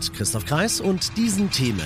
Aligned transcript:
Mit 0.00 0.14
Christoph 0.14 0.46
Kreis 0.46 0.80
und 0.80 1.14
diesen 1.18 1.50
Themen. 1.50 1.84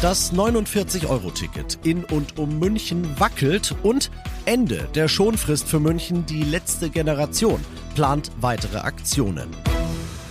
Das 0.00 0.32
49-Euro-Ticket 0.32 1.78
in 1.84 2.04
und 2.04 2.38
um 2.38 2.58
München 2.58 3.20
wackelt 3.20 3.74
und 3.82 4.10
Ende 4.46 4.88
der 4.94 5.06
Schonfrist 5.06 5.68
für 5.68 5.80
München, 5.80 6.24
die 6.24 6.44
letzte 6.44 6.88
Generation, 6.88 7.60
plant 7.94 8.30
weitere 8.40 8.78
Aktionen. 8.78 9.50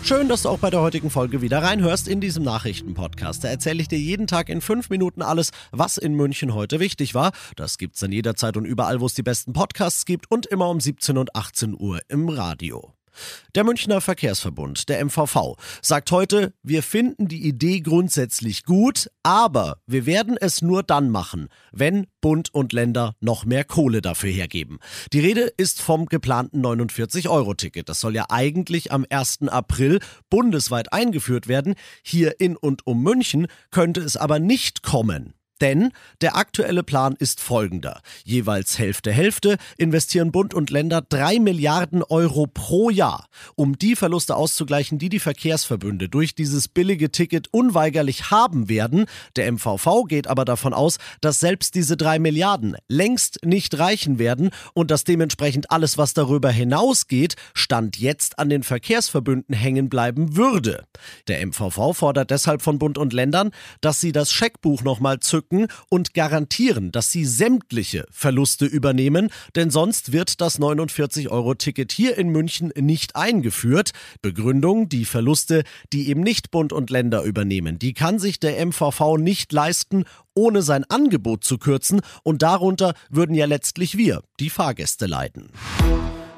Schön, 0.02 0.30
dass 0.30 0.42
du 0.44 0.50
auch 0.50 0.58
bei 0.58 0.72
der 0.72 0.82
heutigen 0.82 1.12
Folge 1.12 1.44
wieder 1.44 1.62
reinhörst 1.62 2.08
in 2.08 2.22
diesem 2.22 2.42
Nachrichtenpodcast. 2.42 3.44
Da 3.44 3.50
erzähle 3.50 3.82
ich 3.82 3.88
dir 3.88 4.00
jeden 4.00 4.26
Tag 4.26 4.50
in 4.50 4.60
fünf 4.60 4.90
Minuten 4.90 5.22
alles, 5.22 5.52
was 5.72 6.00
in 6.00 6.16
München 6.16 6.56
heute 6.56 6.80
wichtig 6.80 7.14
war. 7.14 7.34
Das 7.56 7.78
gibt's 7.78 8.00
dann 8.00 8.12
jederzeit 8.12 8.58
und 8.58 8.66
überall, 8.66 9.00
wo 9.00 9.06
es 9.06 9.14
die 9.14 9.22
besten 9.22 9.54
Podcasts 9.54 10.06
gibt 10.06 10.32
und 10.32 10.48
immer 10.48 10.70
um 10.70 10.80
17 10.80 11.20
und 11.20 11.36
18 11.36 11.80
Uhr 11.80 12.00
im 12.08 12.30
Radio. 12.30 12.96
Der 13.56 13.64
Münchner 13.64 14.02
Verkehrsverbund, 14.02 14.90
der 14.90 15.04
MVV, 15.04 15.56
sagt 15.82 16.12
heute, 16.12 16.54
wir 16.64 16.84
finden 16.84 17.28
die 17.28 17.48
Idee 17.48 17.82
grundsätzlich 17.82 18.64
gut, 18.64 19.10
aber 19.24 19.78
wir 19.88 20.06
werden 20.06 20.38
es 20.40 20.62
nur 20.62 20.84
dann 20.84 21.10
machen, 21.10 21.50
wenn 21.72 22.08
Bund 22.22 22.54
und 22.54 22.74
Länder 22.74 23.16
noch 23.20 23.46
mehr 23.46 23.64
Kohle 23.64 24.02
dafür 24.02 24.30
hergeben. 24.30 24.80
Die 25.14 25.20
Rede 25.20 25.52
ist 25.58 25.82
vom 25.82 26.06
geplanten 26.06 26.66
49-Euro-Ticket. 26.66 27.90
Das 27.90 28.00
soll 28.00 28.16
ja 28.16 28.26
eigentlich 28.30 28.92
am 28.92 29.06
1. 29.10 29.48
April 29.48 30.00
bundesweit 30.30 30.92
eingeführt 30.94 31.48
werden. 31.48 31.76
Hier 32.04 32.40
in 32.40 32.56
und 32.56 32.86
um 32.86 33.02
München 33.02 33.48
könnte 33.72 34.02
es 34.02 34.18
aber 34.18 34.40
nicht 34.40 34.84
kommen. 34.84 35.34
Denn 35.62 35.92
der 36.22 36.36
aktuelle 36.36 36.84
Plan 36.84 37.16
ist 37.18 37.42
folgender. 37.42 38.02
Jeweils 38.24 38.80
Hälfte 38.80 39.12
Hälfte 39.12 39.58
investieren 39.78 40.32
Bund 40.32 40.54
und 40.54 40.70
Länder 40.70 41.02
drei 41.02 41.40
Milliarden 41.40 42.04
Euro 42.04 42.48
pro 42.48 42.90
Jahr, 42.90 43.28
um 43.56 43.78
die 43.78 43.96
Verluste 43.96 44.36
auszugleichen, 44.36 45.00
die 45.00 45.10
die 45.10 45.20
Verkehrsverbünde 45.20 46.08
durch 46.08 46.36
dieses 46.36 46.68
billige 46.68 47.12
Ticket 47.12 47.48
unweigerlich 47.52 48.32
haben 48.32 48.70
werden. 48.70 49.06
Der 49.36 49.52
MVV 49.52 50.06
geht 50.08 50.28
aber 50.28 50.46
davon 50.46 50.74
aus, 50.74 50.98
dass 51.22 51.40
selbst 51.40 51.76
diese 51.76 51.98
drei 51.98 52.20
Milliarden 52.20 52.78
längst 52.88 53.40
nicht 53.44 53.78
reichen 53.78 54.20
werden 54.20 54.52
und 54.74 54.92
dass 54.92 55.04
dementsprechend 55.04 55.72
alles, 55.72 55.98
was 55.98 56.14
darüber 56.14 56.52
hinausgeht, 56.52 57.36
Stand 57.54 57.98
jetzt 57.98 58.40
an 58.40 58.50
den 58.50 58.64
Verkehrsverbünden 58.64 59.56
hängen 59.56 59.90
bleiben 59.90 60.38
würde. 60.38 60.86
Der 61.28 61.46
MVV 61.46 61.94
fordert 61.94 62.32
deshalb 62.32 62.62
von 62.62 62.80
Bund 62.80 62.98
und 62.98 63.14
Ländern, 63.14 63.52
dass 63.82 64.00
sie 64.00 64.12
das 64.12 64.32
Scheckbuch 64.32 64.84
nochmal 64.84 65.20
zücken 65.20 65.49
drücken 65.50 65.68
und 65.90 66.14
garantieren, 66.14 66.92
dass 66.92 67.12
sie 67.12 67.26
sämtliche 67.26 68.06
Verluste 68.12 68.66
übernehmen, 68.66 69.30
denn 69.56 69.70
sonst 69.70 70.12
wird 70.12 70.42
das 70.42 70.60
49-Euro-Ticket 70.60 71.92
hier 71.92 72.18
in 72.18 72.30
München 72.30 72.72
nicht 72.76 73.16
eingeführt. 73.16 73.92
Begründung, 74.22 74.90
die 74.90 75.06
Verluste, 75.06 75.64
die 75.94 76.10
eben 76.10 76.22
nicht 76.22 76.52
Bund 76.52 76.74
und 76.74 76.90
Länder 76.90 77.24
übernehmen, 77.24 77.80
die 77.80 77.94
kann 77.94 78.20
sich 78.20 78.40
der 78.40 78.64
MVV 78.66 79.18
nicht 79.18 79.52
leisten, 79.52 80.04
ohne 80.36 80.62
sein 80.62 80.86
Angebot 80.86 81.44
zu 81.44 81.58
kürzen 81.58 82.02
und 82.24 82.42
darunter 82.42 82.94
würden 83.10 83.36
ja 83.36 83.46
letztlich 83.46 83.98
wir, 83.98 84.22
die 84.40 84.50
Fahrgäste, 84.50 85.06
leiden. 85.06 85.50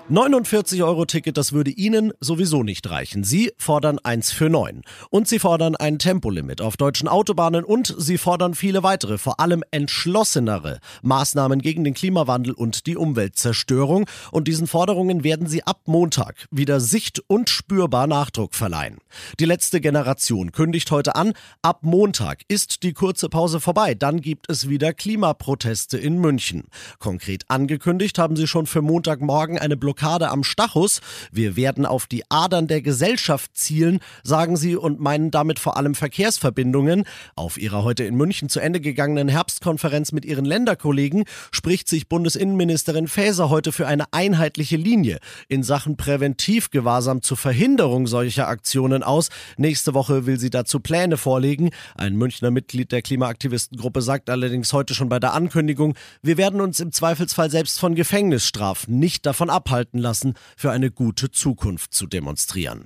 49-Euro-Ticket, 0.10 1.38
das 1.38 1.54
würde 1.54 1.72
Ihnen 1.72 2.12
sowieso 2.20 2.64
nicht 2.64 2.90
reichen. 2.90 3.24
Sie 3.24 3.54
fordern 3.58 3.98
eins 4.00 4.32
für 4.32 4.50
neun. 4.50 4.82
Und 5.10 5.30
Sie 5.30 5.40
fordern 5.40 5.78
ein 5.78 6.00
Tempolimit 6.00 6.60
auf 6.60 6.76
deutschen 6.76 7.08
Autobahnen 7.08 7.64
und 7.64 7.96
Sie 7.98 8.18
fordern 8.18 8.54
viele 8.54 8.84
weitere, 8.84 9.18
vor 9.18 9.40
allem 9.40 9.64
entschlossenere 9.72 10.80
Maßnahmen 11.02 11.62
gegen 11.62 11.86
den 11.86 11.94
Klimawandel 11.94 12.54
und 12.54 12.88
die 12.88 12.98
Umweltzerstörung. 12.98 14.06
Und 14.32 14.50
diesen 14.50 14.68
Forderungen 14.68 15.24
werden 15.24 15.48
Sie 15.48 15.64
ab 15.64 15.84
Montag 15.86 16.46
wieder 16.52 16.82
sicht- 16.82 17.24
und 17.28 17.50
spürbar 17.50 18.08
Nachdruck 18.08 18.54
verleihen. 18.54 18.98
Die 19.40 19.46
letzte 19.46 19.80
Generation 19.80 20.52
kündigt 20.52 20.92
heute 20.92 21.16
an, 21.16 21.34
ab 21.62 21.84
Montag 21.84 22.42
ist 22.50 22.84
die 22.84 22.94
kurze 22.94 23.30
Pause 23.30 23.62
vorbei. 23.62 23.94
Dann 23.96 24.20
gibt 24.20 24.50
es 24.50 24.68
wieder 24.68 24.94
Klimaproteste 24.94 25.98
in 25.98 26.18
München. 26.18 26.66
Konkret 27.00 27.46
angekündigt 27.48 28.20
haben 28.20 28.36
Sie 28.36 28.48
schon 28.48 28.66
für 28.66 28.82
Montagmorgen 28.82 29.58
eine 29.58 29.78
Blockade 29.78 30.01
Blockade 30.02 30.32
am 30.32 30.44
Stachus. 30.44 31.00
Wir 31.32 31.56
werden 31.56 31.86
auf 31.86 32.08
die 32.08 32.24
Adern 32.30 32.66
der 32.66 32.82
Gesellschaft 32.82 33.52
zielen, 33.54 34.00
sagen 34.24 34.58
sie 34.58 34.76
und 34.76 35.00
meinen 35.00 35.30
damit 35.30 35.60
vor 35.60 35.78
allem 35.78 35.94
Verkehrsverbindungen. 35.94 37.04
Auf 37.36 37.60
ihrer 37.60 37.84
heute 37.84 38.04
in 38.04 38.16
München 38.16 38.50
zu 38.50 38.60
Ende 38.60 38.80
gegangenen 38.80 39.30
Herbstkonferenz 39.30 40.12
mit 40.12 40.26
ihren 40.26 40.46
Länderkollegen 40.46 41.26
spricht 41.52 41.88
sich 41.88 42.10
Bundesinnenministerin 42.10 43.08
Faeser 43.08 43.52
heute 43.52 43.72
für 43.72 43.86
eine 43.86 44.06
einheitliche 44.12 44.76
Linie 44.76 45.20
in 45.48 45.62
Sachen 45.62 45.98
Präventivgewahrsam 45.98 47.22
zur 47.22 47.38
Verhinderung 47.38 48.08
solcher 48.08 48.48
Aktionen 48.48 49.04
aus. 49.04 49.30
Nächste 49.58 49.94
Woche 49.94 50.26
will 50.26 50.40
sie 50.40 50.50
dazu 50.50 50.80
Pläne 50.80 51.18
vorlegen. 51.18 51.70
Ein 51.94 52.16
Münchner 52.16 52.50
Mitglied 52.50 52.92
der 52.92 53.04
Klimaaktivistengruppe 53.04 54.02
sagt 54.02 54.32
allerdings 54.32 54.74
heute 54.74 54.96
schon 54.96 55.10
bei 55.10 55.20
der 55.20 55.34
Ankündigung, 55.34 55.94
wir 56.24 56.38
werden 56.38 56.60
uns 56.60 56.80
im 56.80 56.92
Zweifelsfall 56.92 57.52
selbst 57.52 57.80
von 57.80 57.94
Gefängnisstrafen 57.94 58.98
nicht 58.98 59.28
davon 59.28 59.52
abhalten 59.52 59.81
walten 59.82 59.98
lassen, 59.98 60.36
für 60.56 60.72
eine 60.72 60.92
gute 60.92 61.32
Zukunft 61.32 61.94
zu 61.94 62.06
demonstrieren. 62.06 62.86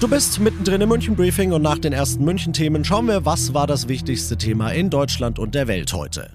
Du 0.00 0.08
bist 0.08 0.40
mittendrin 0.40 0.80
im 0.80 0.88
München 0.88 1.14
Briefing 1.14 1.52
und 1.52 1.60
nach 1.60 1.76
den 1.76 1.92
ersten 1.92 2.24
München 2.24 2.54
Themen 2.54 2.86
schauen 2.86 3.06
wir, 3.06 3.26
was 3.26 3.52
war 3.52 3.66
das 3.66 3.86
wichtigste 3.86 4.38
Thema 4.38 4.70
in 4.70 4.88
Deutschland 4.88 5.38
und 5.38 5.54
der 5.54 5.68
Welt 5.68 5.92
heute. 5.92 6.30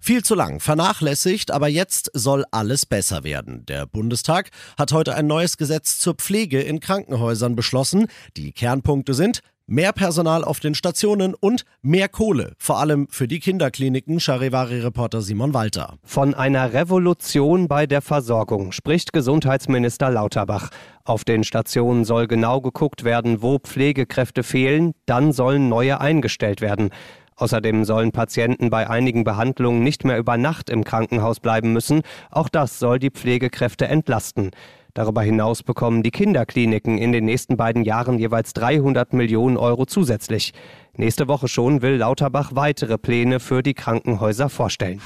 Viel 0.00 0.24
zu 0.24 0.34
lang, 0.34 0.58
vernachlässigt, 0.58 1.52
aber 1.52 1.68
jetzt 1.68 2.10
soll 2.14 2.44
alles 2.50 2.84
besser 2.84 3.22
werden. 3.22 3.64
Der 3.66 3.86
Bundestag 3.86 4.50
hat 4.76 4.92
heute 4.92 5.14
ein 5.14 5.28
neues 5.28 5.56
Gesetz 5.56 6.00
zur 6.00 6.14
Pflege 6.14 6.60
in 6.60 6.80
Krankenhäusern 6.80 7.54
beschlossen. 7.54 8.08
Die 8.36 8.52
Kernpunkte 8.52 9.14
sind 9.14 9.40
Mehr 9.68 9.92
Personal 9.92 10.44
auf 10.44 10.60
den 10.60 10.76
Stationen 10.76 11.34
und 11.34 11.64
mehr 11.82 12.08
Kohle, 12.08 12.52
vor 12.56 12.78
allem 12.78 13.08
für 13.10 13.26
die 13.26 13.40
Kinderkliniken, 13.40 14.20
Charivari-Reporter 14.20 15.22
Simon 15.22 15.54
Walter. 15.54 15.94
Von 16.04 16.34
einer 16.34 16.72
Revolution 16.72 17.66
bei 17.66 17.88
der 17.88 18.00
Versorgung 18.00 18.70
spricht 18.70 19.12
Gesundheitsminister 19.12 20.08
Lauterbach. 20.08 20.70
Auf 21.02 21.24
den 21.24 21.42
Stationen 21.42 22.04
soll 22.04 22.28
genau 22.28 22.60
geguckt 22.60 23.02
werden, 23.02 23.42
wo 23.42 23.58
Pflegekräfte 23.58 24.44
fehlen, 24.44 24.92
dann 25.04 25.32
sollen 25.32 25.68
neue 25.68 26.00
eingestellt 26.00 26.60
werden. 26.60 26.90
Außerdem 27.34 27.84
sollen 27.84 28.12
Patienten 28.12 28.70
bei 28.70 28.88
einigen 28.88 29.24
Behandlungen 29.24 29.82
nicht 29.82 30.04
mehr 30.04 30.18
über 30.18 30.36
Nacht 30.36 30.70
im 30.70 30.84
Krankenhaus 30.84 31.40
bleiben 31.40 31.72
müssen. 31.72 32.02
Auch 32.30 32.48
das 32.48 32.78
soll 32.78 33.00
die 33.00 33.10
Pflegekräfte 33.10 33.88
entlasten. 33.88 34.52
Darüber 34.96 35.20
hinaus 35.20 35.62
bekommen 35.62 36.02
die 36.02 36.10
Kinderkliniken 36.10 36.96
in 36.96 37.12
den 37.12 37.26
nächsten 37.26 37.58
beiden 37.58 37.84
Jahren 37.84 38.18
jeweils 38.18 38.54
300 38.54 39.12
Millionen 39.12 39.58
Euro 39.58 39.84
zusätzlich. 39.84 40.54
Nächste 40.94 41.28
Woche 41.28 41.48
schon 41.48 41.82
will 41.82 41.96
Lauterbach 41.96 42.52
weitere 42.54 42.96
Pläne 42.96 43.38
für 43.38 43.62
die 43.62 43.74
Krankenhäuser 43.74 44.48
vorstellen. 44.48 45.02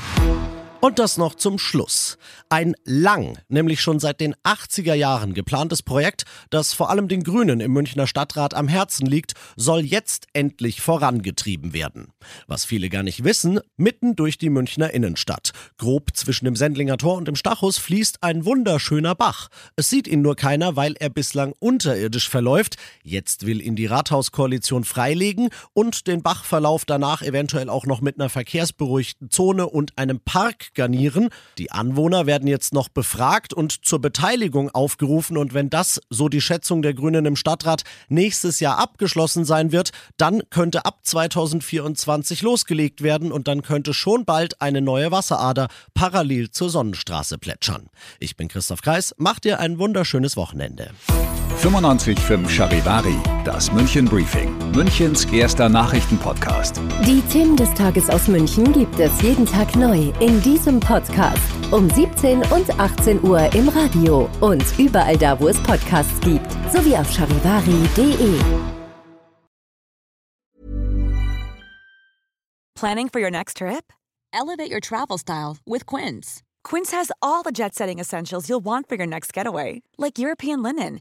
Und 0.83 0.99
das 0.99 1.19
noch 1.19 1.35
zum 1.35 1.59
Schluss. 1.59 2.17
Ein 2.49 2.75
lang, 2.85 3.39
nämlich 3.49 3.83
schon 3.83 4.01
seit 4.01 4.19
den 4.19 4.35
80er 4.45 4.95
Jahren 4.95 5.35
geplantes 5.35 5.83
Projekt, 5.83 6.25
das 6.49 6.73
vor 6.73 6.89
allem 6.89 7.07
den 7.07 7.23
Grünen 7.23 7.61
im 7.61 7.73
Münchner 7.73 8.07
Stadtrat 8.07 8.55
am 8.55 8.67
Herzen 8.67 9.05
liegt, 9.07 9.35
soll 9.57 9.83
jetzt 9.83 10.27
endlich 10.33 10.81
vorangetrieben 10.81 11.75
werden. 11.75 12.15
Was 12.47 12.65
viele 12.65 12.89
gar 12.89 13.03
nicht 13.03 13.25
wissen, 13.25 13.61
mitten 13.77 14.17
durch 14.17 14.39
die 14.39 14.49
Münchner 14.49 14.91
Innenstadt. 14.91 15.53
Grob 15.77 16.17
zwischen 16.17 16.47
dem 16.47 16.57
Sendlinger 16.57 16.97
Tor 16.97 17.19
und 17.19 17.29
dem 17.29 17.37
Stachus 17.37 17.77
fließt 17.77 18.23
ein 18.23 18.47
wunderschöner 18.47 19.15
Bach. 19.15 19.49
Es 19.77 19.91
sieht 19.91 20.09
ihn 20.09 20.23
nur 20.23 20.35
keiner, 20.35 20.77
weil 20.77 20.95
er 20.99 21.11
bislang 21.11 21.53
unterirdisch 21.59 22.31
verläuft. 22.31 22.77
Jetzt 23.03 23.45
will 23.45 23.61
ihn 23.61 23.77
die 23.77 23.87
Rathauskoalition 23.87 24.85
freilegen 24.85 25.51
und 25.75 26.07
den 26.07 26.23
Bachverlauf 26.23 26.87
danach 26.87 27.21
eventuell 27.21 27.69
auch 27.69 27.85
noch 27.85 28.01
mit 28.01 28.19
einer 28.19 28.31
verkehrsberuhigten 28.31 29.31
Zone 29.31 29.67
und 29.67 29.99
einem 29.99 30.21
Park 30.21 30.70
Garnieren. 30.75 31.29
Die 31.59 31.71
Anwohner 31.73 32.27
werden 32.27 32.49
jetzt 32.49 32.73
noch 32.73 32.89
befragt 32.89 33.53
und 33.53 33.85
zur 33.85 34.01
Beteiligung 34.01 34.71
aufgerufen. 34.71 35.37
Und 35.37 35.55
wenn 35.55 35.71
das, 35.71 36.01
so 36.11 36.29
die 36.29 36.41
Schätzung 36.41 36.83
der 36.83 36.95
Grünen 36.95 37.27
im 37.27 37.37
Stadtrat, 37.37 37.83
nächstes 38.09 38.61
Jahr 38.61 38.79
abgeschlossen 38.79 39.45
sein 39.45 39.73
wird, 39.73 39.91
dann 40.17 40.43
könnte 40.51 40.85
ab 40.85 41.01
2024 41.03 42.43
losgelegt 42.43 43.03
werden 43.03 43.33
und 43.33 43.49
dann 43.49 43.63
könnte 43.63 43.95
schon 43.95 44.25
bald 44.25 44.61
eine 44.61 44.81
neue 44.81 45.11
Wasserader 45.11 45.69
parallel 45.95 46.51
zur 46.51 46.71
Sonnenstraße 46.71 47.39
plätschern. 47.39 47.89
Ich 48.19 48.37
bin 48.37 48.49
Christoph 48.49 48.83
Kreis, 48.83 49.15
macht 49.19 49.45
dir 49.45 49.61
ein 49.61 49.79
wunderschönes 49.79 50.37
Wochenende. 50.37 50.91
95.5 51.59 52.49
Charivari, 52.49 53.17
das 53.45 53.71
München 53.73 54.07
Briefing, 54.07 54.57
Münchens 54.73 55.25
erster 55.27 55.69
Nachrichtenpodcast. 55.69 56.81
Die 57.05 57.21
Themen 57.23 57.57
des 57.57 57.73
Tages 57.75 58.09
aus 58.09 58.29
München 58.29 58.73
gibt 58.73 58.99
es 58.99 59.21
jeden 59.21 59.45
Tag 59.45 59.77
neu 59.77 60.11
in 60.21 60.41
diesem 60.43 60.81
Podcast. 60.81 61.43
Um 61.71 61.91
17 61.91 62.39
und 62.51 62.81
18 62.81 63.23
Uhr 63.23 63.53
im 63.55 63.69
Radio 63.69 64.31
und 64.41 64.65
überall 64.79 65.17
da, 65.19 65.39
wo 65.39 65.49
es 65.49 65.59
Podcasts 65.63 66.19
gibt, 66.21 66.51
sowie 66.73 66.97
auf 66.97 67.11
charivari.de. 67.13 68.41
Planning 72.75 73.11
for 73.11 73.21
your 73.21 73.31
next 73.31 73.59
trip? 73.59 73.93
Elevate 74.33 74.71
your 74.71 74.81
travel 74.81 75.19
style 75.19 75.59
with 75.67 75.85
Quince. 75.85 76.43
Quince 76.65 76.93
has 76.93 77.11
all 77.21 77.43
the 77.43 77.53
jet 77.53 77.75
setting 77.75 77.99
essentials 77.99 78.49
you'll 78.49 78.65
want 78.65 78.89
for 78.89 78.97
your 78.97 79.07
next 79.07 79.35
getaway, 79.35 79.83
like 79.99 80.19
European 80.19 80.63
linen 80.63 81.01